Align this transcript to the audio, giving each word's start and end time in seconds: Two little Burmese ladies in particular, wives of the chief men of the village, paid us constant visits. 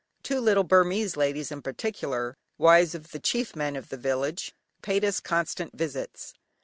Two 0.23 0.39
little 0.41 0.63
Burmese 0.63 1.15
ladies 1.15 1.51
in 1.51 1.61
particular, 1.61 2.35
wives 2.57 2.95
of 2.95 3.11
the 3.11 3.19
chief 3.19 3.55
men 3.55 3.75
of 3.75 3.89
the 3.89 3.97
village, 3.97 4.55
paid 4.81 5.05
us 5.05 5.19
constant 5.19 5.77
visits. 5.77 6.33